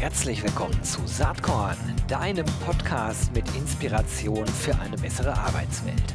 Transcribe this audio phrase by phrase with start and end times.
[0.00, 6.14] Herzlich willkommen zu Saatkorn, deinem Podcast mit Inspiration für eine bessere Arbeitswelt.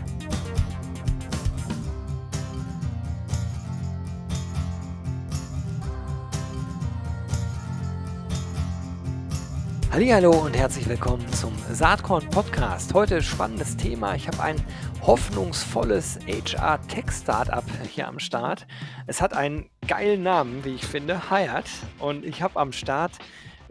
[9.91, 12.93] Hallo und herzlich willkommen zum Saatkorn Podcast.
[12.93, 14.15] Heute spannendes Thema.
[14.15, 14.65] Ich habe ein
[15.01, 18.65] hoffnungsvolles HR Tech Startup hier am Start.
[19.07, 21.69] Es hat einen geilen Namen, wie ich finde, Hired
[21.99, 23.11] und ich habe am Start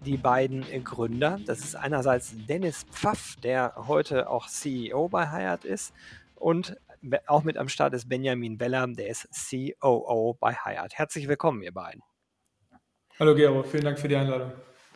[0.04, 1.38] die beiden Gründer.
[1.46, 5.94] Das ist einerseits Dennis Pfaff, der heute auch CEO bei Hired ist
[6.34, 6.76] und
[7.26, 10.94] auch mit am Start ist Benjamin Weller, der ist COO bei Hired.
[10.94, 12.02] Herzlich willkommen, ihr beiden.
[13.18, 14.52] Hallo Gero, vielen Dank für die Einladung.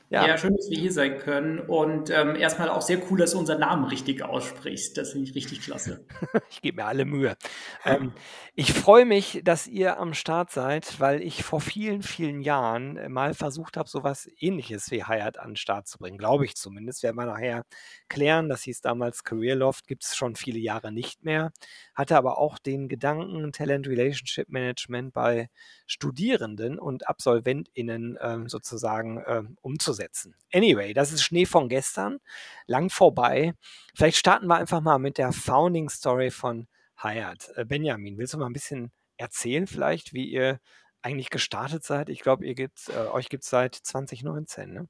[0.08, 0.24] Ja.
[0.24, 1.58] ja, schön, dass wir hier sein können.
[1.58, 4.96] Und ähm, erstmal auch sehr cool, dass du unseren Namen richtig aussprichst.
[4.96, 6.06] Das finde ich richtig klasse.
[6.50, 7.36] ich gebe mir alle Mühe.
[7.84, 8.12] Ähm,
[8.54, 13.34] ich freue mich, dass ihr am Start seid, weil ich vor vielen, vielen Jahren mal
[13.34, 16.18] versucht habe, sowas ähnliches wie Hired an den Start zu bringen.
[16.18, 17.02] Glaube ich zumindest.
[17.02, 17.64] Werden wir nachher
[18.08, 18.48] klären.
[18.48, 21.50] Das hieß damals Careerloft, gibt es schon viele Jahre nicht mehr.
[21.96, 25.48] Hatte aber auch den Gedanken, Talent Relationship Management bei
[25.86, 30.34] Studierenden und AbsolventInnen ähm, sozusagen ähm, umzusetzen umzusetzen.
[30.52, 32.18] Anyway, das ist Schnee von gestern,
[32.66, 33.54] lang vorbei.
[33.94, 36.68] Vielleicht starten wir einfach mal mit der Founding Story von
[37.00, 37.50] Hired.
[37.56, 40.60] Äh, Benjamin, willst du mal ein bisschen erzählen vielleicht, wie ihr
[41.02, 42.08] eigentlich gestartet seid?
[42.08, 44.88] Ich glaube, ihr gibt's, äh, euch gibt es seit 2019, ne?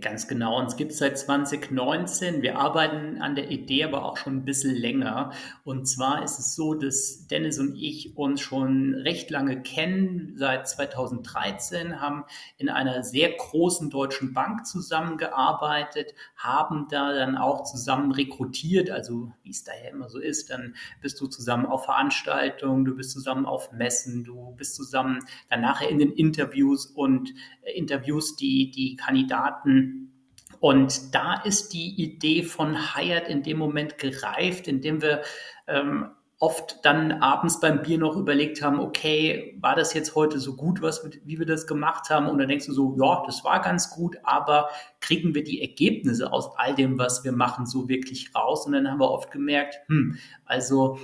[0.00, 2.42] Ganz genau, uns gibt es seit 2019.
[2.42, 5.32] Wir arbeiten an der Idee aber auch schon ein bisschen länger.
[5.64, 10.34] Und zwar ist es so, dass Dennis und ich uns schon recht lange kennen.
[10.36, 12.24] Seit 2013 haben
[12.58, 18.90] in einer sehr großen deutschen Bank zusammengearbeitet, haben da dann auch zusammen rekrutiert.
[18.90, 23.12] Also wie es daher immer so ist, dann bist du zusammen auf Veranstaltungen, du bist
[23.12, 28.70] zusammen auf Messen, du bist zusammen dann nachher in den Interviews und äh, Interviews die,
[28.70, 30.12] die Kandidaten Daten.
[30.60, 35.22] Und da ist die Idee von Hired in dem Moment gereift, indem wir
[35.66, 40.54] ähm, oft dann abends beim Bier noch überlegt haben, okay, war das jetzt heute so
[40.54, 42.26] gut, was, wie wir das gemacht haben?
[42.28, 44.68] Und dann denkst du so, ja, das war ganz gut, aber
[45.00, 48.66] kriegen wir die Ergebnisse aus all dem, was wir machen, so wirklich raus?
[48.66, 50.98] Und dann haben wir oft gemerkt, hm, also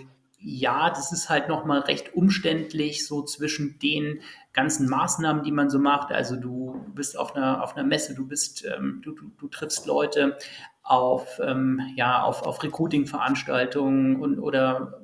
[0.45, 4.21] ja, das ist halt nochmal recht umständlich, so zwischen den
[4.53, 6.13] ganzen Maßnahmen, die man so macht.
[6.13, 9.87] Also du bist auf einer, auf einer Messe, du bist, ähm, du, du, du triffst
[9.87, 10.37] Leute
[10.83, 15.02] auf, ähm, ja, auf, auf Recruiting-Veranstaltungen und oder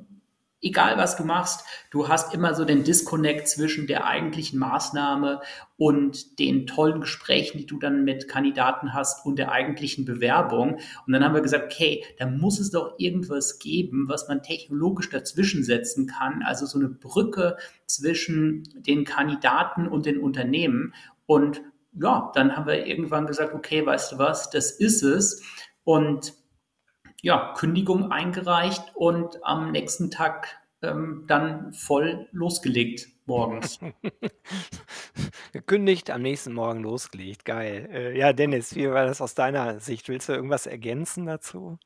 [0.61, 5.41] egal was du machst, du hast immer so den Disconnect zwischen der eigentlichen Maßnahme
[5.77, 10.81] und den tollen Gesprächen, die du dann mit Kandidaten hast und der eigentlichen Bewerbung.
[11.07, 15.11] Und dann haben wir gesagt, okay, da muss es doch irgendwas geben, was man technologisch
[15.11, 16.43] dazwischen setzen kann.
[16.43, 20.95] Also so eine Brücke zwischen den Kandidaten und den Unternehmen.
[21.27, 25.43] Und ja, dann haben wir irgendwann gesagt, okay, weißt du was, das ist es.
[25.85, 26.35] Und
[27.23, 33.79] ja, Kündigung eingereicht und am nächsten Tag ähm, dann voll losgelegt morgens.
[35.53, 37.45] Gekündigt, am nächsten Morgen losgelegt.
[37.45, 37.89] Geil.
[37.93, 40.09] Äh, ja, Dennis, wie war das aus deiner Sicht?
[40.09, 41.79] Willst du irgendwas ergänzen dazu?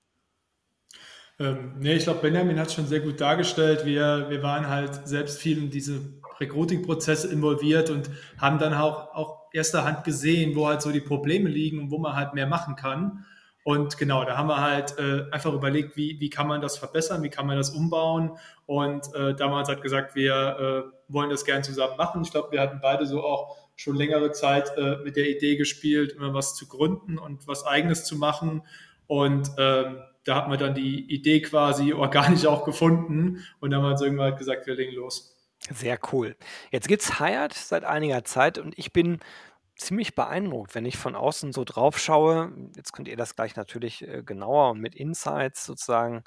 [1.39, 3.85] Ähm, nee, ich glaube, Benjamin hat es schon sehr gut dargestellt.
[3.85, 6.01] Wir, wir waren halt selbst viel in diese
[6.41, 11.49] Recruiting-Prozesse involviert und haben dann auch, auch erster Hand gesehen, wo halt so die Probleme
[11.49, 13.25] liegen und wo man halt mehr machen kann.
[13.65, 17.23] Und genau, da haben wir halt äh, einfach überlegt, wie, wie kann man das verbessern,
[17.23, 18.33] wie kann man das umbauen.
[18.67, 22.23] Und äh, damals hat gesagt, wir äh, wollen das gern zusammen machen.
[22.23, 26.13] Ich glaube, wir hatten beide so auch schon längere Zeit äh, mit der Idee gespielt,
[26.13, 28.63] immer was zu gründen und was eigenes zu machen.
[29.07, 33.87] Und ähm, da hat man dann die Idee quasi organisch auch gefunden und dann haben
[33.87, 35.37] wir uns irgendwann gesagt, wir legen los.
[35.71, 36.37] Sehr cool.
[36.71, 39.21] Jetzt gibt es Hired seit einiger Zeit und ich bin
[39.87, 42.53] ziemlich beeindruckt, wenn ich von außen so drauf schaue.
[42.77, 46.25] Jetzt könnt ihr das gleich natürlich äh, genauer und mit Insights sozusagen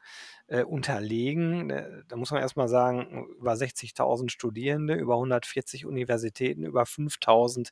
[0.47, 1.69] äh, unterlegen.
[1.69, 7.69] Äh, da muss man erstmal sagen, über 60.000 Studierende, über 140 Universitäten, über 5.000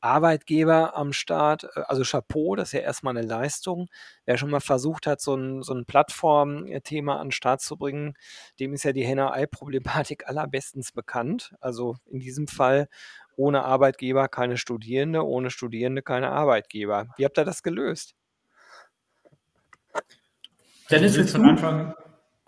[0.00, 1.64] Arbeitgeber am Start.
[1.74, 3.88] Äh, also Chapeau, das ist ja erstmal eine Leistung.
[4.24, 8.14] Wer schon mal versucht hat, so ein, so ein Plattformthema an den Start zu bringen,
[8.60, 11.54] dem ist ja die Henne-Ei-Problematik allerbestens bekannt.
[11.60, 12.88] Also in diesem Fall
[13.38, 17.06] ohne Arbeitgeber keine Studierende, ohne Studierende keine Arbeitgeber.
[17.16, 18.14] Wie habt ihr das gelöst?
[20.90, 21.94] Dennis, willst du von Anfang?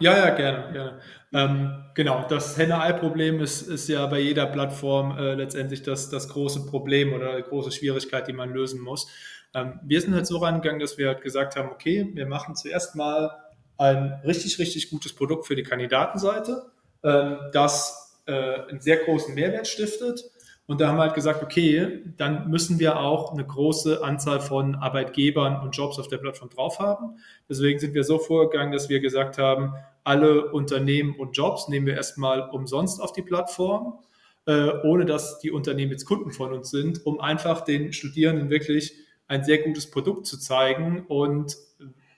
[0.01, 1.01] Ja, ja, gerne, gerne.
[1.33, 6.67] Ähm, genau, das Henne-Ei-Problem ist, ist ja bei jeder Plattform äh, letztendlich das, das große
[6.67, 9.09] Problem oder die große Schwierigkeit, die man lösen muss.
[9.55, 12.97] Ähm, wir sind halt so rangegangen, dass wir halt gesagt haben, okay, wir machen zuerst
[12.97, 13.31] mal
[13.77, 16.65] ein richtig, richtig gutes Produkt für die Kandidatenseite,
[17.05, 20.25] ähm, das äh, einen sehr großen Mehrwert stiftet
[20.67, 24.77] Und da haben wir halt gesagt, okay, dann müssen wir auch eine große Anzahl von
[24.77, 27.17] Arbeitgebern und Jobs auf der Plattform drauf haben.
[27.49, 29.75] Deswegen sind wir so vorgegangen, dass wir gesagt haben,
[30.05, 33.99] alle Unternehmen und Jobs nehmen wir erstmal umsonst auf die Plattform,
[34.47, 38.95] äh, ohne dass die Unternehmen jetzt Kunden von uns sind, um einfach den Studierenden wirklich
[39.27, 41.05] ein sehr gutes Produkt zu zeigen.
[41.07, 41.57] Und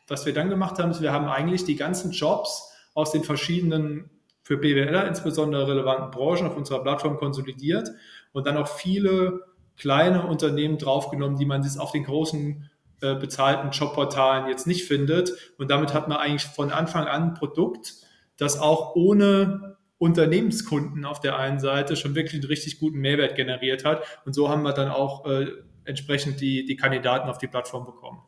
[0.09, 4.11] was wir dann gemacht haben, ist, wir haben eigentlich die ganzen Jobs aus den verschiedenen
[4.43, 7.89] für BWLer insbesondere relevanten Branchen auf unserer Plattform konsolidiert
[8.33, 9.41] und dann auch viele
[9.77, 12.71] kleine Unternehmen draufgenommen, die man sich auf den großen
[13.01, 15.33] äh, bezahlten Jobportalen jetzt nicht findet.
[15.59, 17.95] Und damit hat man eigentlich von Anfang an ein Produkt,
[18.37, 23.85] das auch ohne Unternehmenskunden auf der einen Seite schon wirklich einen richtig guten Mehrwert generiert
[23.85, 24.03] hat.
[24.25, 25.47] Und so haben wir dann auch äh,
[25.85, 28.21] entsprechend die, die Kandidaten auf die Plattform bekommen.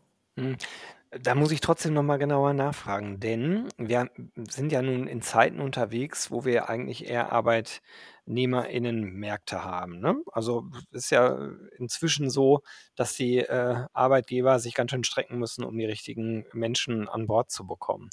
[1.23, 4.11] Da muss ich trotzdem noch mal genauer nachfragen, denn wir
[4.49, 10.17] sind ja nun in Zeiten unterwegs, wo wir eigentlich eher ArbeitnehmerInnen-Märkte haben, ne?
[10.33, 12.63] Also, ist ja inzwischen so,
[12.97, 17.51] dass die, äh, Arbeitgeber sich ganz schön strecken müssen, um die richtigen Menschen an Bord
[17.51, 18.09] zu bekommen.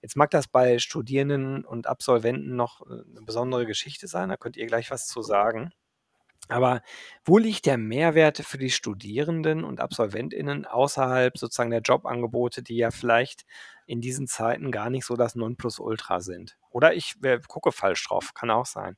[0.00, 4.56] Jetzt mag das bei Studierenden und Absolventen noch, äh, 'ne besondere Geschichte sein, da könnt
[4.56, 5.72] ihr gleich was zu sagen.
[6.50, 6.82] Aber
[7.24, 12.90] wo liegt der Mehrwert für die Studierenden und AbsolventInnen außerhalb sozusagen der Jobangebote, die ja
[12.90, 13.44] vielleicht
[13.86, 16.56] in diesen Zeiten gar nicht so das Nonplusultra sind?
[16.70, 17.14] Oder ich
[17.48, 18.96] gucke falsch drauf, kann auch sein.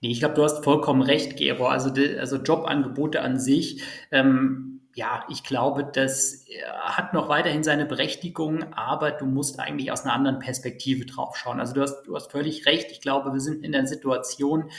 [0.00, 1.66] Nee, ich glaube, du hast vollkommen recht, Gero.
[1.66, 7.62] Also, die, also Jobangebote an sich, ähm, ja, ich glaube, das äh, hat noch weiterhin
[7.62, 11.60] seine Berechtigung, aber du musst eigentlich aus einer anderen Perspektive drauf schauen.
[11.60, 12.90] Also du hast, du hast völlig recht.
[12.90, 14.70] Ich glaube, wir sind in einer Situation,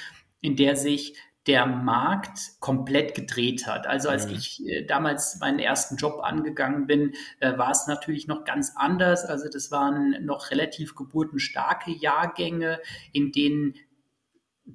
[0.42, 1.16] in der sich
[1.48, 3.86] der Markt komplett gedreht hat.
[3.86, 4.36] Also als mhm.
[4.36, 9.26] ich äh, damals meinen ersten Job angegangen bin, äh, war es natürlich noch ganz anders.
[9.26, 12.80] Also das waren noch relativ geburtenstarke Jahrgänge,
[13.12, 13.76] in denen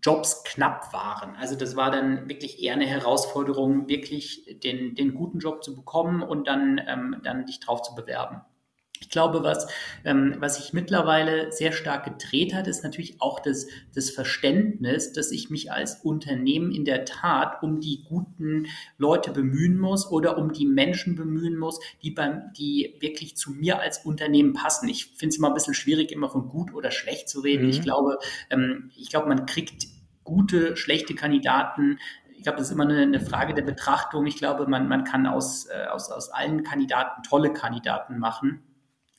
[0.03, 1.35] Jobs knapp waren.
[1.37, 6.23] Also das war dann wirklich eher eine Herausforderung, wirklich den, den guten Job zu bekommen
[6.23, 8.43] und dann, ähm, dann dich drauf zu bewerben.
[9.00, 9.66] Ich glaube, was,
[10.04, 15.30] ähm, was sich mittlerweile sehr stark gedreht hat, ist natürlich auch das, das Verständnis, dass
[15.30, 18.66] ich mich als Unternehmen in der Tat um die guten
[18.96, 23.80] Leute bemühen muss oder um die Menschen bemühen muss, die, beim, die wirklich zu mir
[23.80, 24.88] als Unternehmen passen.
[24.88, 27.64] Ich finde es immer ein bisschen schwierig, immer von gut oder schlecht zu reden.
[27.64, 27.70] Mhm.
[27.70, 28.18] Ich glaube,
[28.50, 29.86] ähm, ich glaube, man kriegt
[30.24, 31.98] gute, schlechte Kandidaten
[32.38, 34.24] ich glaube, das ist immer eine, eine, Frage der Betrachtung.
[34.26, 38.62] Ich glaube, man, man kann aus, äh, aus, aus allen Kandidaten tolle Kandidaten machen.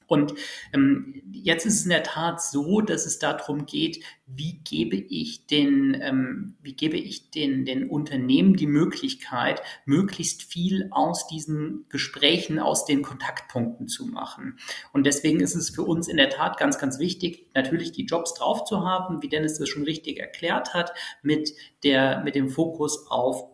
[0.10, 0.34] Und
[0.74, 5.46] ähm, jetzt ist es in der Tat so, dass es darum geht, wie gebe ich
[5.48, 12.60] den, ähm, wie gebe ich den, den Unternehmen die Möglichkeit, möglichst viel aus diesen Gesprächen,
[12.60, 14.58] aus den Kontaktpunkten zu machen.
[14.94, 18.34] Und deswegen ist es für uns in der Tat ganz, ganz wichtig, natürlich die Jobs
[18.34, 20.92] drauf zu haben, wie Dennis das schon richtig erklärt hat,
[21.22, 21.54] mit
[21.84, 23.49] der, mit dem Fokus auf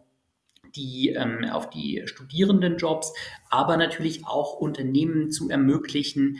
[0.75, 3.13] die, ähm, auf die Studierendenjobs,
[3.49, 6.39] aber natürlich auch Unternehmen zu ermöglichen,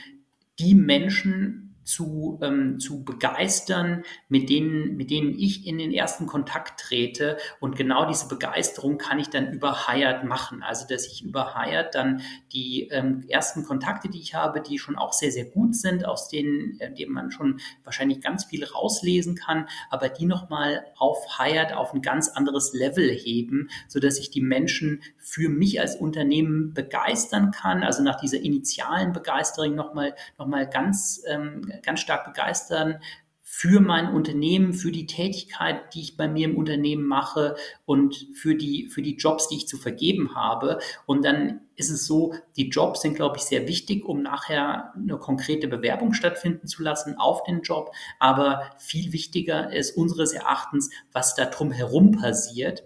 [0.59, 6.79] die Menschen zu, ähm, zu begeistern, mit denen, mit denen ich in den ersten Kontakt
[6.79, 7.37] trete.
[7.59, 10.63] Und genau diese Begeisterung kann ich dann über Hired machen.
[10.63, 12.21] Also, dass ich über Hired dann
[12.51, 16.27] die ähm, ersten Kontakte, die ich habe, die schon auch sehr, sehr gut sind, aus
[16.27, 21.73] denen, äh, denen man schon wahrscheinlich ganz viel rauslesen kann, aber die nochmal auf Hired
[21.73, 27.51] auf ein ganz anderes Level heben, sodass ich die Menschen für mich als Unternehmen begeistern
[27.51, 27.83] kann.
[27.83, 32.99] Also nach dieser initialen Begeisterung nochmal, noch mal ganz, ähm, ganz stark begeistern
[33.47, 37.55] für mein Unternehmen, für die Tätigkeit, die ich bei mir im Unternehmen mache
[37.85, 40.79] und für die, für die Jobs, die ich zu vergeben habe.
[41.05, 45.19] Und dann ist es so, die Jobs sind, glaube ich, sehr wichtig, um nachher eine
[45.19, 47.91] konkrete Bewerbung stattfinden zu lassen auf den Job.
[48.19, 52.83] Aber viel wichtiger ist unseres Erachtens, was da drum herum passiert.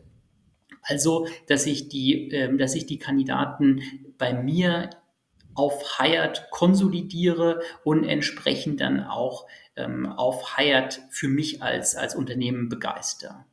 [0.83, 3.81] Also, dass ich die, äh, dass ich die Kandidaten
[4.17, 4.89] bei mir
[5.59, 12.69] auf Hired konsolidiere und entsprechend dann auch ähm, auf Hired für mich als, als Unternehmen
[12.69, 13.45] begeister.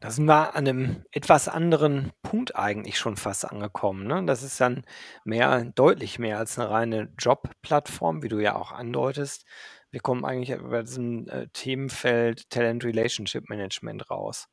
[0.00, 4.08] Da sind wir an einem etwas anderen Punkt eigentlich schon fast angekommen.
[4.08, 4.24] Ne?
[4.26, 4.84] Das ist dann
[5.24, 9.46] mehr, deutlich mehr als eine reine Jobplattform, wie du ja auch andeutest.
[9.92, 14.48] Wir kommen eigentlich über diesem äh, Themenfeld Talent Relationship Management raus.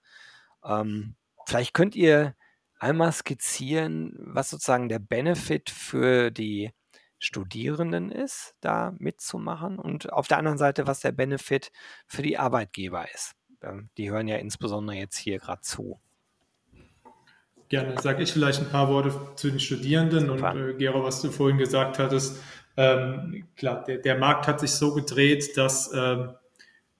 [0.63, 1.15] Ähm,
[1.47, 2.35] vielleicht könnt ihr
[2.83, 6.71] einmal skizzieren, was sozusagen der Benefit für die
[7.17, 11.71] Studierenden ist, da mitzumachen und auf der anderen Seite, was der Benefit
[12.05, 13.35] für die Arbeitgeber ist.
[13.61, 15.99] Ähm, die hören ja insbesondere jetzt hier gerade zu.
[17.69, 20.51] Gerne, sage ich vielleicht ein paar Worte zu den Studierenden Super.
[20.51, 22.43] und äh, Gero, was du vorhin gesagt hattest.
[22.75, 26.33] Ähm, klar, der, der, Markt hat sich so gedreht, dass ähm,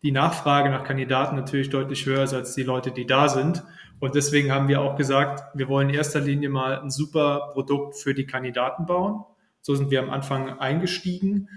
[0.03, 3.63] die Nachfrage nach Kandidaten natürlich deutlich höher ist als die Leute, die da sind.
[4.03, 7.95] Und deswegen haben wir auch gesagt, wir wollen in erster Linie mal ein super Produkt
[7.95, 9.23] für die Kandidaten bauen.
[9.61, 11.47] So sind wir am Anfang eingestiegen.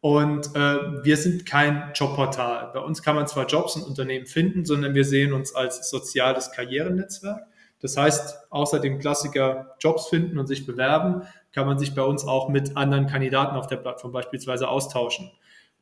[0.00, 2.70] Und äh, wir sind kein Jobportal.
[2.72, 6.52] Bei uns kann man zwar Jobs und Unternehmen finden, sondern wir sehen uns als soziales
[6.52, 7.40] Karrierenetzwerk.
[7.80, 12.24] Das heißt, außer dem Klassiker Jobs finden und sich bewerben, kann man sich bei uns
[12.24, 15.32] auch mit anderen Kandidaten auf der Plattform beispielsweise austauschen.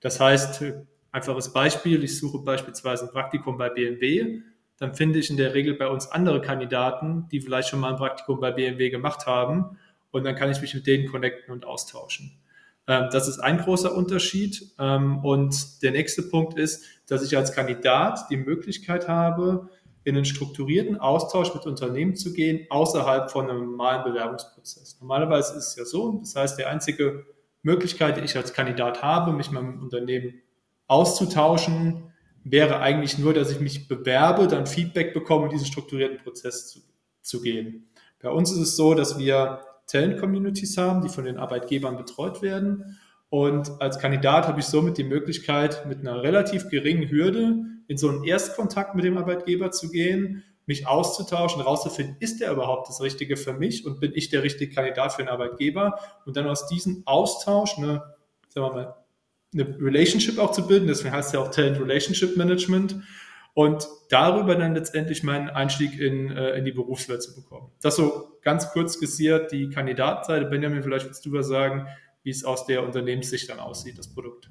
[0.01, 0.65] Das heißt,
[1.13, 4.41] einfaches Beispiel, ich suche beispielsweise ein Praktikum bei BMW,
[4.79, 7.97] dann finde ich in der Regel bei uns andere Kandidaten, die vielleicht schon mal ein
[7.97, 9.79] Praktikum bei BMW gemacht haben
[10.11, 12.39] und dann kann ich mich mit denen connecten und austauschen.
[12.87, 14.73] Ähm, das ist ein großer Unterschied.
[14.79, 19.69] Ähm, und der nächste Punkt ist, dass ich als Kandidat die Möglichkeit habe,
[20.05, 24.99] in einen strukturierten Austausch mit Unternehmen zu gehen, außerhalb von einem normalen Bewerbungsprozess.
[25.01, 27.27] Normalerweise ist es ja so, das heißt, die einzige
[27.63, 30.43] Möglichkeit, die ich als Kandidat habe, mich mit meinem Unternehmen
[30.87, 32.13] auszutauschen,
[32.49, 36.81] wäre eigentlich nur, dass ich mich bewerbe, dann Feedback bekomme, diesen strukturierten Prozess zu,
[37.21, 37.89] zu gehen.
[38.23, 42.99] Bei uns ist es so, dass wir Talent-Communities haben, die von den Arbeitgebern betreut werden.
[43.31, 48.09] Und als Kandidat habe ich somit die Möglichkeit, mit einer relativ geringen Hürde in so
[48.09, 53.37] einen Erstkontakt mit dem Arbeitgeber zu gehen, mich auszutauschen, rauszufinden, ist der überhaupt das Richtige
[53.37, 57.03] für mich und bin ich der richtige Kandidat für einen Arbeitgeber und dann aus diesem
[57.07, 58.03] Austausch eine,
[58.49, 59.06] sagen wir mal,
[59.59, 62.97] eine Relationship auch zu bilden, deswegen heißt es ja auch Talent Relationship Management
[63.55, 67.71] und darüber dann letztendlich meinen Einstieg in, äh, in die Berufswelt zu bekommen.
[67.81, 70.45] Das so ganz kurz skizziert die Kandidatenseite.
[70.47, 71.87] Benjamin, vielleicht willst du was sagen,
[72.23, 74.51] wie es aus der Unternehmenssicht dann aussieht, das Produkt.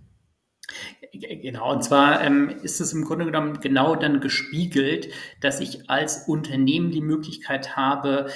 [1.12, 5.10] Genau, und zwar ähm, ist es im Grunde genommen genau dann gespiegelt,
[5.40, 8.28] dass ich als Unternehmen die Möglichkeit habe,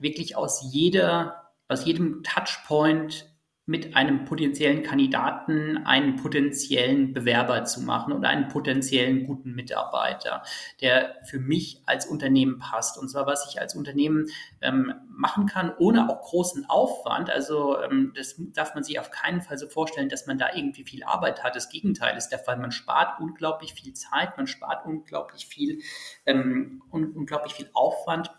[0.00, 3.29] wirklich aus jeder, aus jedem Touchpoint
[3.70, 10.42] mit einem potenziellen Kandidaten einen potenziellen Bewerber zu machen oder einen potenziellen guten Mitarbeiter,
[10.80, 12.98] der für mich als Unternehmen passt.
[12.98, 14.26] Und zwar, was ich als Unternehmen
[14.60, 17.30] ähm, machen kann, ohne auch großen Aufwand.
[17.30, 20.82] Also ähm, das darf man sich auf keinen Fall so vorstellen, dass man da irgendwie
[20.82, 21.54] viel Arbeit hat.
[21.54, 22.56] Das Gegenteil ist der Fall.
[22.56, 25.78] Man spart unglaublich viel Zeit, man spart unglaublich viel,
[26.26, 28.32] ähm, un unglaublich viel Aufwand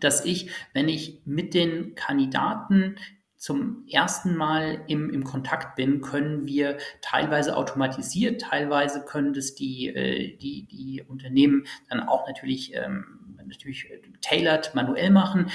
[0.00, 2.96] dass ich, wenn ich mit den Kandidaten
[3.44, 9.88] zum ersten Mal im, im Kontakt bin, können wir teilweise automatisiert, teilweise können das die,
[9.88, 15.50] äh, die, die Unternehmen dann auch natürlich, ähm, natürlich äh, tailored manuell machen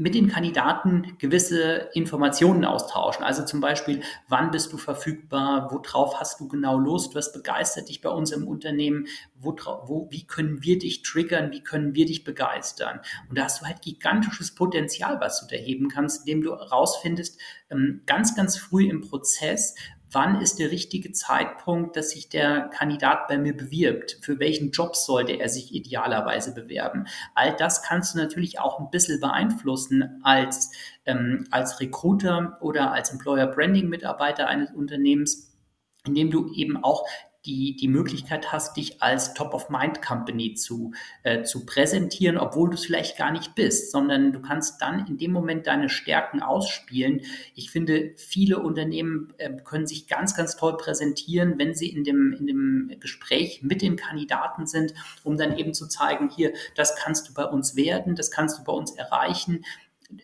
[0.00, 3.22] mit den Kandidaten gewisse Informationen austauschen.
[3.22, 8.00] Also zum Beispiel, wann bist du verfügbar, worauf hast du genau Lust, was begeistert dich
[8.00, 9.54] bei uns im Unternehmen, wo,
[9.84, 13.00] wo, wie können wir dich triggern, wie können wir dich begeistern.
[13.28, 17.38] Und da hast du halt gigantisches Potenzial, was du da heben kannst, indem du herausfindest,
[17.70, 19.74] ähm, ganz, ganz früh im Prozess,
[20.12, 24.18] wann ist der richtige Zeitpunkt, dass sich der Kandidat bei mir bewirbt?
[24.22, 27.06] Für welchen Job sollte er sich idealerweise bewerben?
[27.34, 30.72] All das kannst du natürlich auch ein bisschen beeinflussen als,
[31.06, 35.56] ähm, als Recruiter oder als Employer Branding Mitarbeiter eines Unternehmens,
[36.04, 37.06] indem du eben auch
[37.46, 40.92] die, die Möglichkeit hast, dich als Top-of-Mind-Company zu,
[41.22, 45.16] äh, zu präsentieren, obwohl du es vielleicht gar nicht bist, sondern du kannst dann in
[45.16, 47.22] dem Moment deine Stärken ausspielen.
[47.54, 52.34] Ich finde, viele Unternehmen äh, können sich ganz, ganz toll präsentieren, wenn sie in dem,
[52.34, 54.92] in dem Gespräch mit den Kandidaten sind,
[55.24, 58.64] um dann eben zu zeigen, hier, das kannst du bei uns werden, das kannst du
[58.64, 59.64] bei uns erreichen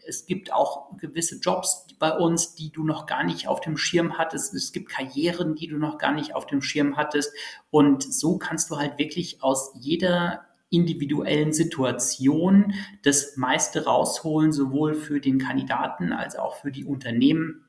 [0.07, 4.19] es gibt auch gewisse Jobs bei uns, die du noch gar nicht auf dem Schirm
[4.19, 4.55] hattest.
[4.55, 7.33] Es gibt Karrieren, die du noch gar nicht auf dem Schirm hattest.
[7.71, 15.21] Und so kannst du halt wirklich aus jeder individuellen Situation das meiste rausholen, sowohl für
[15.21, 17.64] den Kandidaten als auch für die Unternehmen.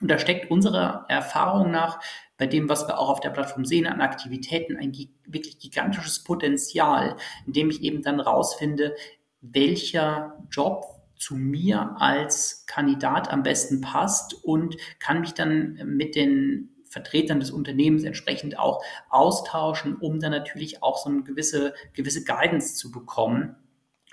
[0.00, 2.00] Und da steckt unserer Erfahrung nach
[2.36, 4.92] bei dem, was wir auch auf der Plattform sehen an Aktivitäten, ein
[5.26, 8.94] wirklich gigantisches Potenzial, indem ich eben dann rausfinde,
[9.40, 16.70] welcher Job zu mir als Kandidat am besten passt und kann mich dann mit den
[16.84, 22.74] Vertretern des Unternehmens entsprechend auch austauschen, um dann natürlich auch so eine gewisse, gewisse Guidance
[22.74, 23.54] zu bekommen.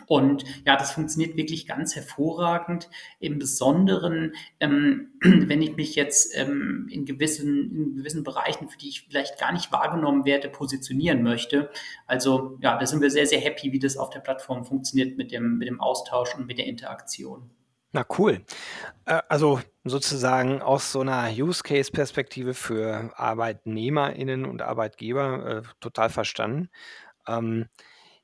[0.08, 2.90] Und ja, das funktioniert wirklich ganz hervorragend.
[3.20, 8.90] Im Besonderen, ähm, wenn ich mich jetzt ähm, in, gewissen, in gewissen Bereichen, für die
[8.90, 11.70] ich vielleicht gar nicht wahrgenommen werde, positionieren möchte.
[12.08, 15.32] Also ja, da sind wir sehr, sehr happy, wie das auf der Plattform funktioniert mit
[15.32, 17.50] dem, mit dem Austausch und mit der Interaktion.
[17.92, 18.42] Na cool.
[19.06, 26.70] Äh, also sozusagen aus so einer Use-Case-Perspektive für ArbeitnehmerInnen und Arbeitgeber äh, total verstanden.
[27.28, 27.68] Ähm,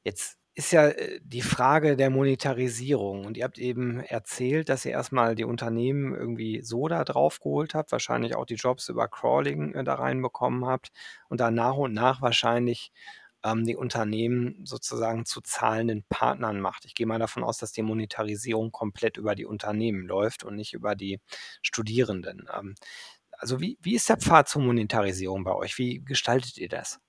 [0.03, 3.25] jetzt ist ja äh, die Frage der Monetarisierung.
[3.25, 7.75] Und ihr habt eben erzählt, dass ihr erstmal die Unternehmen irgendwie so da drauf geholt
[7.75, 10.91] habt, wahrscheinlich auch die Jobs über Crawling äh, da reinbekommen habt
[11.29, 12.91] und dann nach und nach wahrscheinlich
[13.43, 16.85] ähm, die Unternehmen sozusagen zu zahlenden Partnern macht.
[16.85, 20.73] Ich gehe mal davon aus, dass die Monetarisierung komplett über die Unternehmen läuft und nicht
[20.73, 21.19] über die
[21.61, 22.47] Studierenden.
[22.53, 22.75] Ähm,
[23.31, 25.77] also wie, wie ist der Pfad zur Monetarisierung bei euch?
[25.77, 26.99] Wie gestaltet ihr das?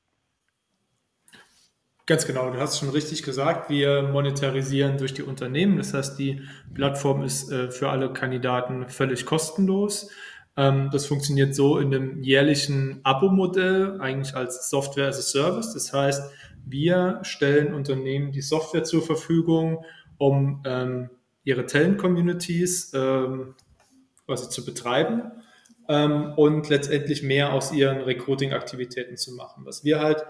[2.06, 5.76] Ganz genau, du hast schon richtig gesagt, wir monetarisieren durch die Unternehmen.
[5.76, 6.40] Das heißt, die
[6.72, 10.08] Plattform ist äh, für alle Kandidaten völlig kostenlos.
[10.56, 15.74] Ähm, das funktioniert so in einem jährlichen Abo-Modell, eigentlich als Software as a Service.
[15.74, 16.30] Das heißt,
[16.64, 19.84] wir stellen Unternehmen die Software zur Verfügung,
[20.16, 21.10] um ähm,
[21.42, 23.56] ihre Talent-Communities ähm,
[24.26, 25.32] quasi zu betreiben
[25.88, 29.66] ähm, und letztendlich mehr aus ihren Recruiting-Aktivitäten zu machen.
[29.66, 30.24] Was wir halt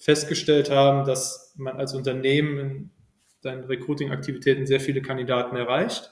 [0.00, 2.90] festgestellt haben, dass man als Unternehmen in
[3.40, 6.10] seinen Recruiting-Aktivitäten sehr viele Kandidaten erreicht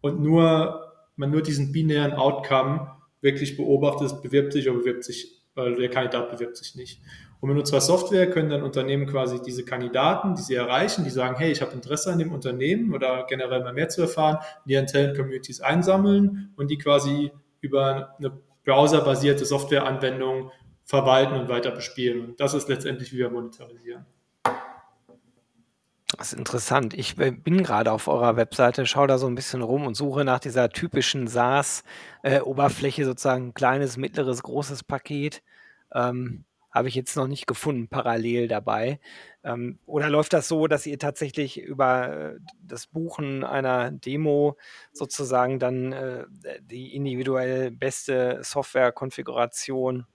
[0.00, 0.82] und nur
[1.16, 2.90] man nur diesen binären Outcome
[3.20, 7.00] wirklich beobachtet, bewirbt sich oder bewirbt sich, äh, der Kandidat bewirbt sich nicht.
[7.40, 11.36] Und mit unserer Software können dann Unternehmen quasi diese Kandidaten, die sie erreichen, die sagen,
[11.36, 14.86] hey, ich habe Interesse an dem Unternehmen oder generell mal mehr zu erfahren, in ihren
[14.86, 18.32] Talent-Communities einsammeln und die quasi über eine
[18.64, 20.50] browserbasierte Softwareanwendung
[20.86, 22.24] verwalten und weiter bespielen.
[22.24, 24.06] Und das ist letztendlich, wie wir monetarisieren.
[26.16, 26.94] Das ist interessant.
[26.94, 30.38] Ich bin gerade auf eurer Webseite, schaue da so ein bisschen rum und suche nach
[30.38, 35.42] dieser typischen SaaS-Oberfläche, sozusagen kleines, mittleres, großes Paket.
[35.92, 39.00] Ähm, Habe ich jetzt noch nicht gefunden, parallel dabei.
[39.42, 44.56] Ähm, oder läuft das so, dass ihr tatsächlich über äh, das Buchen einer Demo
[44.92, 46.24] sozusagen dann äh,
[46.60, 50.06] die individuell beste Software-Konfiguration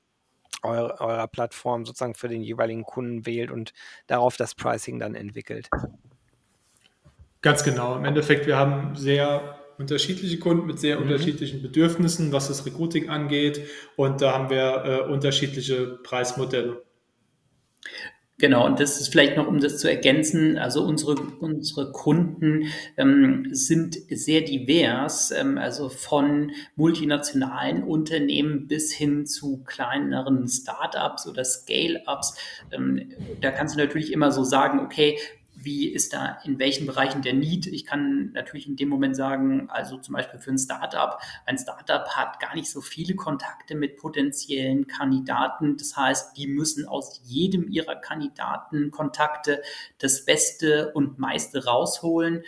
[0.64, 3.74] eurer, eurer Plattform sozusagen für den jeweiligen Kunden wählt und
[4.08, 5.70] darauf das Pricing dann entwickelt.
[7.42, 7.96] Ganz genau.
[7.96, 11.04] Im Endeffekt, wir haben sehr unterschiedliche Kunden mit sehr mhm.
[11.04, 13.68] unterschiedlichen Bedürfnissen, was das Recruiting angeht.
[13.96, 16.84] Und da haben wir äh, unterschiedliche Preismodelle.
[18.42, 23.46] Genau, und das ist vielleicht noch, um das zu ergänzen, also unsere, unsere Kunden ähm,
[23.52, 32.36] sind sehr divers, ähm, also von multinationalen Unternehmen bis hin zu kleineren Startups oder Scale-ups.
[32.72, 33.12] Ähm,
[33.42, 35.20] da kannst du natürlich immer so sagen, okay,
[35.64, 37.68] wie ist da in welchen Bereichen der Need?
[37.68, 42.08] Ich kann natürlich in dem Moment sagen, also zum Beispiel für ein Startup, ein Startup
[42.10, 45.78] hat gar nicht so viele Kontakte mit potenziellen Kandidaten.
[45.78, 49.62] Das heißt, die müssen aus jedem ihrer Kandidatenkontakte
[50.00, 52.44] das Beste und meiste rausholen.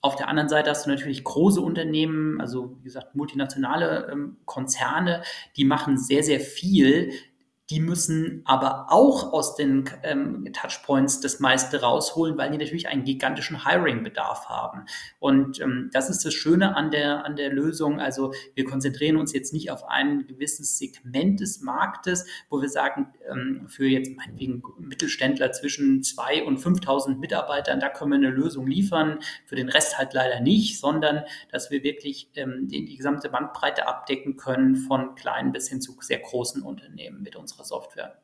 [0.00, 5.22] Auf der anderen Seite hast du natürlich große Unternehmen, also wie gesagt multinationale ähm, Konzerne,
[5.56, 7.10] die machen sehr, sehr viel
[7.70, 13.04] die müssen aber auch aus den ähm, Touchpoints das meiste rausholen, weil die natürlich einen
[13.04, 14.86] gigantischen Hiring-Bedarf haben.
[15.18, 18.00] Und ähm, das ist das Schöne an der, an der Lösung.
[18.00, 23.12] Also wir konzentrieren uns jetzt nicht auf ein gewisses Segment des Marktes, wo wir sagen,
[23.30, 28.66] ähm, für jetzt meinetwegen Mittelständler zwischen zwei und 5.000 Mitarbeitern, da können wir eine Lösung
[28.66, 33.28] liefern, für den Rest halt leider nicht, sondern dass wir wirklich ähm, die, die gesamte
[33.28, 38.18] Bandbreite abdecken können, von kleinen bis hin zu sehr großen Unternehmen mit unserer unserer Software.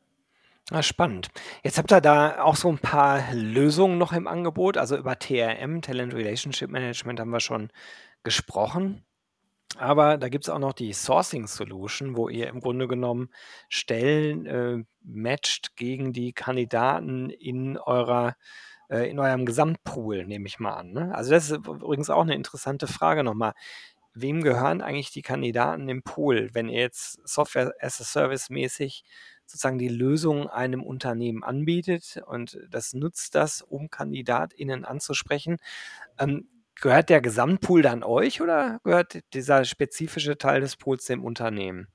[0.71, 1.29] Ah, spannend.
[1.63, 4.77] Jetzt habt ihr da auch so ein paar Lösungen noch im Angebot.
[4.77, 7.69] Also über TRM, Talent Relationship Management, haben wir schon
[8.23, 9.03] gesprochen.
[9.77, 13.29] Aber da gibt es auch noch die Sourcing Solution, wo ihr im Grunde genommen
[13.69, 18.35] Stellen äh, matcht gegen die Kandidaten in eurer
[18.89, 20.91] äh, in eurem Gesamtpool, nehme ich mal an.
[20.93, 21.13] Ne?
[21.13, 23.53] Also das ist übrigens auch eine interessante Frage nochmal
[24.15, 29.03] wem gehören eigentlich die Kandidaten im Pool, wenn ihr jetzt Software as a Service mäßig
[29.45, 35.57] sozusagen die Lösung einem Unternehmen anbietet und das nutzt das, um KandidatInnen anzusprechen.
[36.19, 41.87] Ähm, gehört der Gesamtpool dann euch oder gehört dieser spezifische Teil des Pools dem Unternehmen?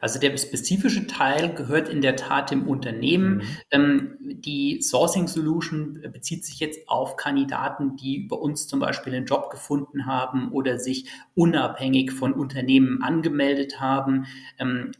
[0.00, 3.36] Also der spezifische Teil gehört in der Tat dem Unternehmen.
[3.36, 3.42] Mhm.
[3.70, 9.26] Ähm, die Sourcing Solution bezieht sich jetzt auf Kandidaten, die über uns zum Beispiel einen
[9.26, 14.26] Job gefunden haben oder sich unabhängig von Unternehmen angemeldet haben.
[14.58, 14.92] Ähm,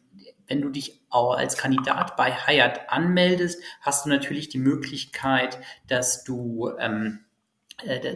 [0.49, 6.25] wenn du dich auch als Kandidat bei Hired anmeldest, hast du natürlich die Möglichkeit, dass
[6.25, 7.28] du ähm, äh,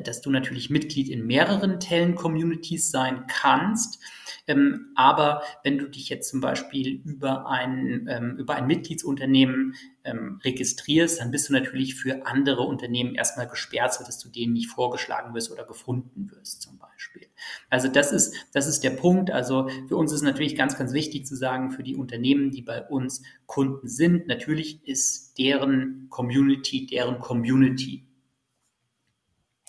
[0.04, 4.00] dass du natürlich Mitglied in mehreren Talent-Communities sein kannst.
[4.48, 10.40] Ähm, aber wenn du dich jetzt zum Beispiel über ein, ähm, über ein Mitgliedsunternehmen ähm,
[10.42, 15.32] registrierst, dann bist du natürlich für andere Unternehmen erstmal gesperrt, sodass du denen nicht vorgeschlagen
[15.32, 17.28] wirst oder gefunden wirst zum Beispiel.
[17.70, 19.30] Also das ist, das ist der Punkt.
[19.30, 22.82] Also für uns ist natürlich ganz, ganz wichtig zu sagen, für die Unternehmen, die bei
[22.82, 28.04] uns Kunden sind, natürlich ist deren Community, deren Community.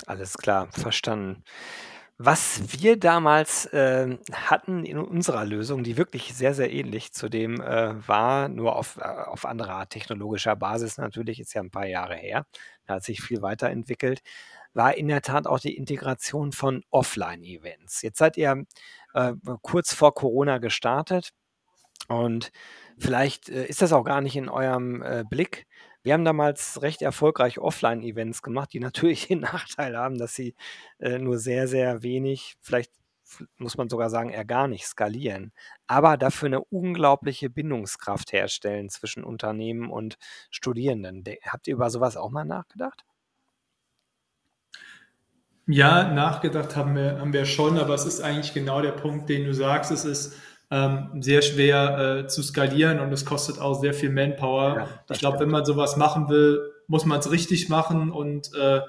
[0.08, 1.44] Alles klar, verstanden.
[2.18, 7.60] Was wir damals äh, hatten in unserer Lösung, die wirklich sehr, sehr ähnlich zu dem
[7.60, 12.16] äh, war, nur auf, äh, auf anderer technologischer Basis natürlich, ist ja ein paar Jahre
[12.16, 12.46] her,
[12.86, 14.22] da hat sich viel weiterentwickelt,
[14.74, 18.02] war in der Tat auch die Integration von Offline-Events.
[18.04, 18.64] Jetzt seid ihr
[19.14, 21.32] äh, kurz vor Corona gestartet
[22.08, 22.52] und
[23.00, 25.66] vielleicht äh, ist das auch gar nicht in eurem äh, Blick.
[26.04, 30.56] Wir haben damals recht erfolgreich Offline-Events gemacht, die natürlich den Nachteil haben, dass sie
[31.00, 32.92] äh, nur sehr, sehr wenig, vielleicht
[33.58, 35.54] muss man sogar sagen, eher gar nicht skalieren,
[35.88, 40.18] aber dafür eine unglaubliche Bindungskraft herstellen zwischen Unternehmen und
[40.52, 41.24] Studierenden.
[41.48, 43.06] Habt ihr über sowas auch mal nachgedacht?
[45.66, 49.46] Ja, nachgedacht haben wir, haben wir schon, aber es ist eigentlich genau der Punkt, den
[49.46, 49.92] du sagst.
[49.92, 50.36] Es ist
[50.74, 54.76] ähm, sehr schwer äh, zu skalieren und es kostet auch sehr viel Manpower.
[54.76, 58.82] Ja, ich glaube, wenn man sowas machen will, muss man es richtig machen und äh,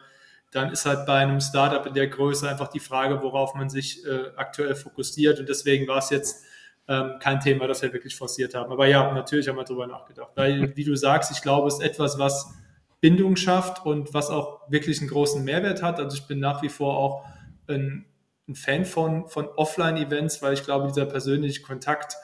[0.50, 4.02] dann ist halt bei einem Startup in der Größe einfach die Frage, worauf man sich
[4.06, 6.46] äh, aktuell fokussiert und deswegen war es jetzt
[6.88, 8.72] ähm, kein Thema, das wir wirklich forciert haben.
[8.72, 11.82] Aber ja, natürlich haben wir darüber nachgedacht, weil, wie du sagst, ich glaube, es ist
[11.82, 12.54] etwas, was
[13.02, 16.00] Bindung schafft und was auch wirklich einen großen Mehrwert hat.
[16.00, 17.26] Also ich bin nach wie vor auch
[17.68, 18.06] ein
[18.48, 22.16] ein Fan von, von Offline-Events, weil ich glaube, dieser persönliche Kontakt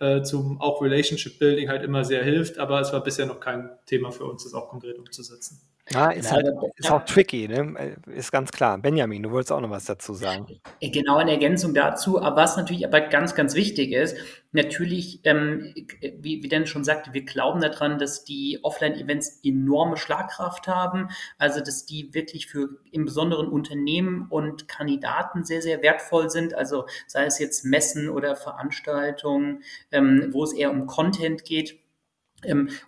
[0.00, 3.70] äh, zum auch Relationship Building halt immer sehr hilft, aber es war bisher noch kein
[3.86, 5.60] Thema für uns, das auch konkret umzusetzen.
[5.90, 6.46] Ja, ist, halt,
[6.76, 7.96] ist auch tricky, ne?
[8.06, 8.76] ist ganz klar.
[8.78, 10.60] Benjamin, du wolltest auch noch was dazu sagen.
[10.80, 14.16] Äh, genau, in Ergänzung dazu, aber was natürlich aber ganz, ganz wichtig ist,
[14.52, 15.72] natürlich, ähm,
[16.18, 21.60] wie, wie Dennis schon sagte, wir glauben daran, dass die Offline-Events enorme Schlagkraft haben, also
[21.60, 27.24] dass die wirklich für im besonderen Unternehmen und Kandidaten sehr, sehr wertvoll sind, also sei
[27.24, 31.78] es jetzt Messen oder Veranstaltungen, ähm, wo es eher um Content geht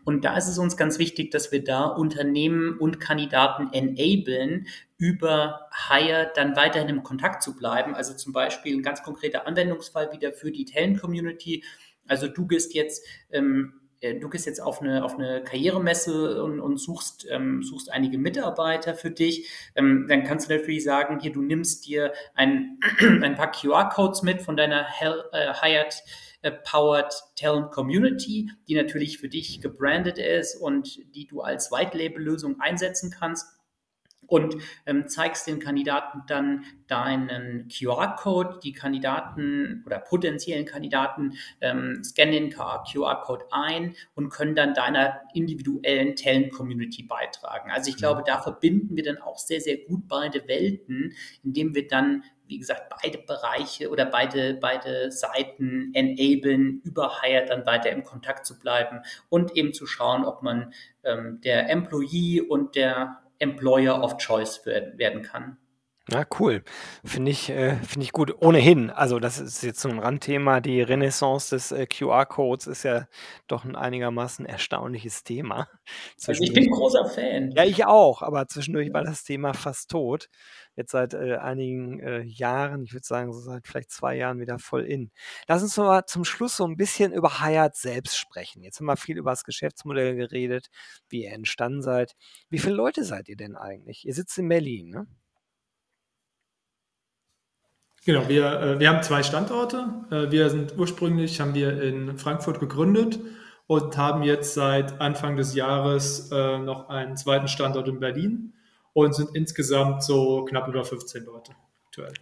[0.04, 5.68] und da ist es uns ganz wichtig, dass wir da Unternehmen und Kandidaten enablen, über
[5.88, 7.94] Hire dann weiterhin im Kontakt zu bleiben.
[7.94, 11.64] Also zum Beispiel ein ganz konkreter Anwendungsfall wieder für die Talent-Community.
[12.06, 16.60] Also du gehst jetzt ähm, äh, du gehst jetzt auf eine, auf eine Karrieremesse und,
[16.60, 21.32] und suchst, ähm, suchst einige Mitarbeiter für dich, ähm, dann kannst du natürlich sagen, hier,
[21.32, 22.78] du nimmst dir ein,
[23.22, 26.02] ein paar QR-Codes mit von deiner Hel äh, Hired
[26.64, 32.22] Powered Talent Community, die natürlich für dich gebrandet ist und die du als White Label
[32.22, 33.46] Lösung einsetzen kannst
[34.30, 38.60] und ähm, zeigst den Kandidaten dann deinen QR-Code.
[38.62, 46.14] Die Kandidaten oder potenziellen Kandidaten ähm, scannen den QR-Code ein und können dann deiner individuellen
[46.14, 47.70] Talent-Community beitragen.
[47.70, 51.88] Also ich glaube, da verbinden wir dann auch sehr, sehr gut beide Welten, indem wir
[51.88, 58.02] dann wie gesagt, beide Bereiche oder beide, beide Seiten enablen, über Hire dann weiter im
[58.02, 64.02] Kontakt zu bleiben und eben zu schauen, ob man ähm, der Employee und der Employer
[64.02, 65.58] of Choice werden, kann.
[66.12, 66.64] Ja, cool.
[67.04, 68.34] Finde ich, äh, finde ich gut.
[68.42, 70.60] Ohnehin, also das ist jetzt so ein Randthema.
[70.60, 73.06] Die Renaissance des äh, QR-Codes ist ja
[73.46, 75.68] doch ein einigermaßen erstaunliches Thema.
[76.26, 77.52] Also ich bin großer Fan.
[77.52, 80.28] Ja, ich auch, aber zwischendurch war das Thema fast tot.
[80.74, 84.58] Jetzt seit äh, einigen äh, Jahren, ich würde sagen, so seit vielleicht zwei Jahren wieder
[84.58, 85.12] voll in.
[85.46, 88.62] Lass uns mal zum Schluss so ein bisschen über Hayat selbst sprechen.
[88.62, 90.70] Jetzt haben wir viel über das Geschäftsmodell geredet,
[91.08, 92.16] wie ihr entstanden seid.
[92.48, 94.04] Wie viele Leute seid ihr denn eigentlich?
[94.06, 95.06] Ihr sitzt in Berlin, ne?
[98.06, 100.06] Genau, wir, äh, wir haben zwei Standorte.
[100.10, 103.18] Äh, wir sind ursprünglich, haben wir in Frankfurt gegründet
[103.66, 108.54] und haben jetzt seit Anfang des Jahres äh, noch einen zweiten Standort in Berlin
[108.94, 111.52] und sind insgesamt so knapp über 15 Leute
[111.86, 112.14] aktuell.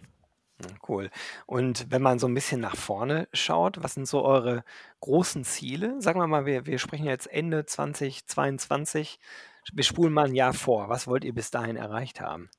[0.85, 1.09] Cool.
[1.45, 4.65] Und wenn man so ein bisschen nach vorne schaut, was sind so eure
[4.99, 6.01] großen Ziele?
[6.01, 9.19] Sagen wir mal, wir, wir sprechen jetzt Ende 2022.
[9.73, 10.89] Wir spulen mal ein Jahr vor.
[10.89, 12.49] Was wollt ihr bis dahin erreicht haben?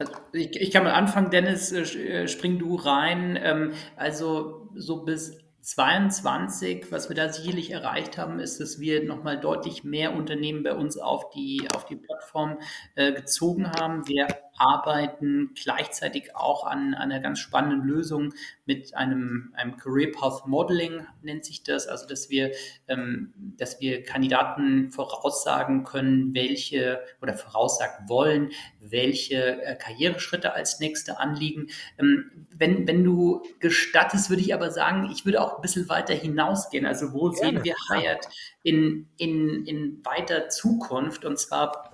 [0.00, 3.38] Also ich, ich kann mal anfangen, Dennis, äh, äh, spring du rein.
[3.40, 9.38] Ähm, also so bis 22, was wir da sicherlich erreicht haben, ist, dass wir nochmal
[9.38, 12.58] deutlich mehr Unternehmen bei uns auf die, auf die Plattform
[12.94, 14.08] äh, gezogen haben.
[14.08, 14.26] Wir
[14.60, 18.34] arbeiten gleichzeitig auch an, an einer ganz spannenden Lösung
[18.66, 21.88] mit einem, einem Career Path Modeling, nennt sich das.
[21.88, 22.52] Also, dass wir,
[22.86, 31.18] ähm, dass wir Kandidaten voraussagen können, welche oder voraussagen wollen, welche äh, Karriereschritte als nächste
[31.18, 31.68] anliegen.
[31.98, 36.12] Ähm, wenn, wenn du gestattest, würde ich aber sagen, ich würde auch ein bisschen weiter
[36.12, 36.84] hinausgehen.
[36.84, 37.62] Also, wo Gerne.
[37.62, 38.28] sehen wir Hired
[38.62, 41.24] in, in, in weiter Zukunft?
[41.24, 41.89] Und zwar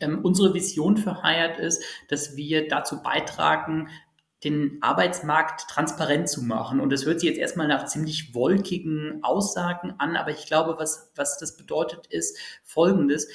[0.00, 3.88] ähm, unsere Vision für Hired ist, dass wir dazu beitragen,
[4.44, 6.80] den Arbeitsmarkt transparent zu machen.
[6.80, 11.12] Und das hört sich jetzt erstmal nach ziemlich wolkigen Aussagen an, aber ich glaube, was,
[11.16, 13.28] was das bedeutet, ist Folgendes.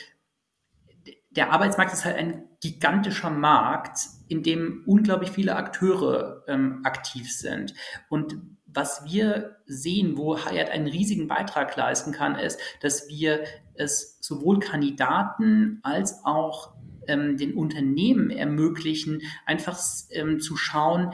[1.32, 7.74] Der Arbeitsmarkt ist halt ein gigantischer Markt, in dem unglaublich viele Akteure ähm, aktiv sind.
[8.10, 8.36] Und
[8.73, 14.60] was wir sehen, wo Hyatt einen riesigen Beitrag leisten kann, ist, dass wir es sowohl
[14.60, 16.73] Kandidaten als auch
[17.07, 19.79] ähm, den Unternehmen ermöglichen, einfach
[20.12, 21.13] ähm, zu schauen,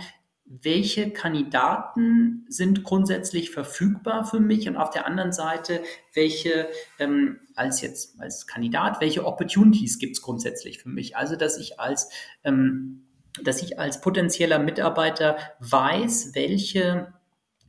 [0.49, 5.81] welche Kandidaten sind grundsätzlich verfügbar für mich und auf der anderen Seite,
[6.13, 11.17] welche ähm, als jetzt als Kandidat, welche Opportunities gibt es grundsätzlich für mich?
[11.17, 12.09] Also, dass ich als
[12.45, 13.03] ähm,
[13.43, 17.13] dass ich als potenzieller Mitarbeiter weiß, welche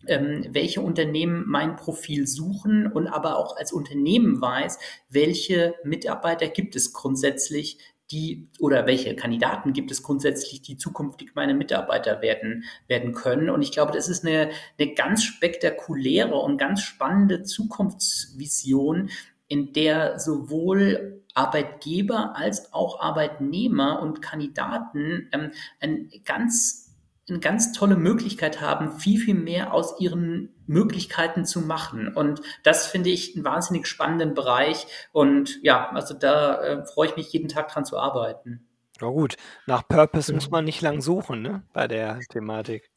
[0.06, 6.76] ähm, welche Unternehmen mein Profil suchen und aber auch als Unternehmen weiß, welche Mitarbeiter gibt
[6.76, 7.78] es grundsätzlich,
[8.10, 13.50] die oder welche Kandidaten gibt es grundsätzlich, die zukünftig meine Mitarbeiter werden, werden können.
[13.50, 19.10] Und ich glaube, das ist eine, eine ganz spektakuläre und ganz spannende Zukunftsvision,
[19.46, 26.87] in der sowohl Arbeitgeber als auch Arbeitnehmer und Kandidaten ähm, ein ganz
[27.28, 32.14] eine ganz tolle Möglichkeit haben, viel, viel mehr aus ihren Möglichkeiten zu machen.
[32.14, 34.86] Und das finde ich einen wahnsinnig spannenden Bereich.
[35.12, 38.66] Und ja, also da äh, freue ich mich jeden Tag dran zu arbeiten.
[39.00, 39.36] Ja gut,
[39.66, 42.90] nach Purpose muss man nicht lang suchen, ne, bei der Thematik.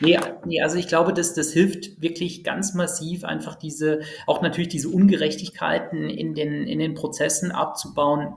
[0.00, 4.68] Nee, nee, also ich glaube, dass das hilft wirklich ganz massiv, einfach diese, auch natürlich
[4.68, 8.34] diese Ungerechtigkeiten in den, in den Prozessen abzubauen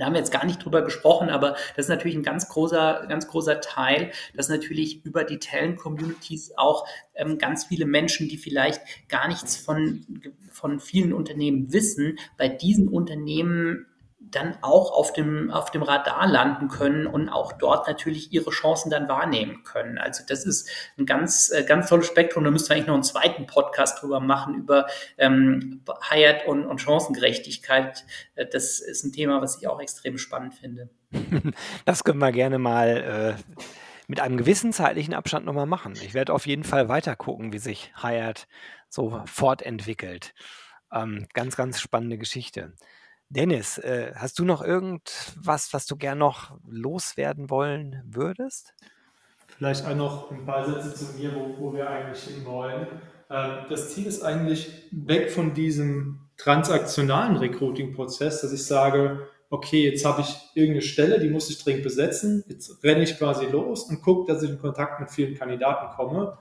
[0.00, 3.04] da haben wir jetzt gar nicht drüber gesprochen, aber das ist natürlich ein ganz großer,
[3.08, 8.80] ganz großer Teil, dass natürlich über die Talent-Communities auch ähm, ganz viele Menschen, die vielleicht
[9.08, 10.06] gar nichts von,
[10.50, 13.86] von vielen Unternehmen wissen, bei diesen Unternehmen
[14.30, 18.90] dann auch auf dem, auf dem Radar landen können und auch dort natürlich ihre Chancen
[18.90, 19.98] dann wahrnehmen können.
[19.98, 22.44] Also das ist ein ganz, äh, ganz tolles Spektrum.
[22.44, 24.86] Da müssten wir eigentlich noch einen zweiten Podcast drüber machen, über
[25.18, 25.82] ähm,
[26.46, 28.04] und, und Chancengerechtigkeit.
[28.34, 30.90] Äh, das ist ein Thema, was ich auch extrem spannend finde.
[31.84, 33.60] Das können wir gerne mal äh,
[34.06, 35.92] mit einem gewissen zeitlichen Abstand nochmal machen.
[35.94, 38.46] Ich werde auf jeden Fall weiter gucken, wie sich Hired
[38.88, 40.34] so fortentwickelt.
[40.92, 42.72] Ähm, ganz, ganz spannende Geschichte.
[43.30, 48.74] Dennis, äh, hast du noch irgendwas, was du gern noch loswerden wollen würdest?
[49.56, 52.88] Vielleicht auch noch ein paar Sätze zu mir, wo, wo wir eigentlich hinwollen.
[53.30, 60.04] Ähm, das Ziel ist eigentlich weg von diesem transaktionalen Recruiting-Prozess, dass ich sage, okay, jetzt
[60.04, 64.02] habe ich irgendeine Stelle, die muss ich dringend besetzen, jetzt renne ich quasi los und
[64.02, 66.36] gucke, dass ich in Kontakt mit vielen Kandidaten komme,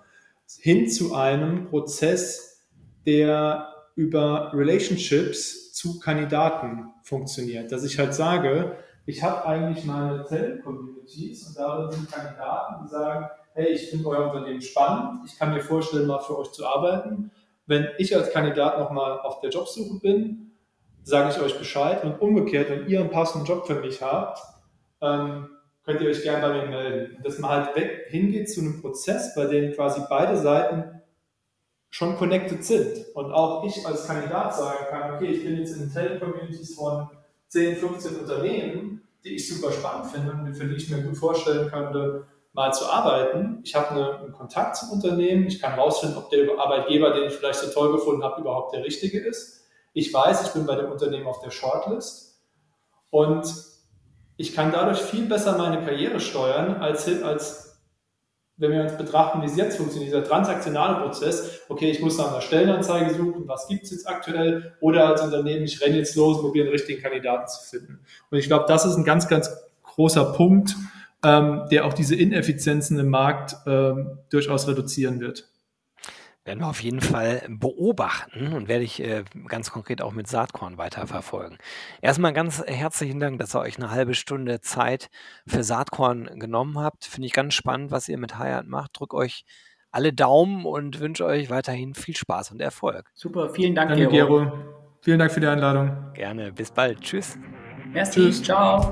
[0.59, 2.65] hin zu einem Prozess,
[3.05, 7.71] der über Relationships zu Kandidaten funktioniert.
[7.71, 13.29] Dass ich halt sage, ich habe eigentlich meine Talent-Communities und darin sind Kandidaten, die sagen,
[13.53, 17.31] hey, ich finde euer Unternehmen spannend, ich kann mir vorstellen, mal für euch zu arbeiten.
[17.65, 20.51] Wenn ich als Kandidat nochmal auf der Jobsuche bin,
[21.03, 24.37] sage ich euch Bescheid und umgekehrt, wenn ihr einen passenden Job für mich habt,
[25.01, 25.47] ähm,
[25.85, 27.23] könnt ihr euch gerne bei mir melden.
[27.23, 30.98] Dass man halt weg, hingeht zu einem Prozess, bei dem quasi beide Seiten
[31.89, 33.05] schon connected sind.
[33.15, 37.09] Und auch ich als Kandidat sagen kann, okay, ich bin jetzt in Talent-Communities von
[37.47, 41.69] 10, 15 Unternehmen, die ich super spannend finde und für die ich mir gut vorstellen
[41.69, 43.59] könnte, mal zu arbeiten.
[43.63, 47.33] Ich habe eine, einen Kontakt zum Unternehmen, ich kann herausfinden, ob der Arbeitgeber, den ich
[47.33, 49.65] vielleicht so toll gefunden habe, überhaupt der richtige ist.
[49.93, 52.39] Ich weiß, ich bin bei dem Unternehmen auf der Shortlist
[53.09, 53.51] und
[54.37, 57.68] ich kann dadurch viel besser meine Karriere steuern, als, als
[58.59, 62.31] wenn wir uns betrachten, wie es jetzt funktioniert, dieser transaktionale Prozess, okay, ich muss nach
[62.31, 66.41] einer Stellenanzeige suchen, was gibt es jetzt aktuell, oder als Unternehmen, ich renne jetzt los,
[66.41, 67.99] probiere einen richtigen Kandidaten zu finden.
[68.29, 69.49] Und ich glaube, das ist ein ganz, ganz
[69.83, 70.75] großer Punkt,
[71.23, 75.49] ähm, der auch diese Ineffizienzen im Markt ähm, durchaus reduzieren wird
[76.49, 80.79] werden wir auf jeden Fall beobachten und werde ich äh, ganz konkret auch mit Saatkorn
[80.79, 81.59] weiterverfolgen.
[82.01, 85.11] Erstmal ganz herzlichen Dank, dass ihr euch eine halbe Stunde Zeit
[85.45, 87.05] für Saatkorn genommen habt.
[87.05, 88.99] Finde ich ganz spannend, was ihr mit Hayat macht.
[88.99, 89.45] Drückt euch
[89.91, 93.11] alle Daumen und wünsche euch weiterhin viel Spaß und Erfolg.
[93.13, 94.39] Super, vielen Dank, Danke, Gero.
[94.39, 94.51] Gero.
[95.01, 95.95] Vielen Dank für die Einladung.
[96.15, 96.99] Gerne, bis bald.
[97.01, 97.37] Tschüss.
[97.93, 98.43] Merci, Tschüss.
[98.43, 98.91] ciao.